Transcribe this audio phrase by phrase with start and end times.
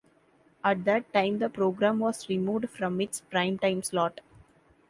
[0.63, 4.21] At that time the program was removed from its prime-time slot.